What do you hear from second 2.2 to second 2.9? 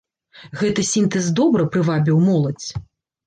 моладзь.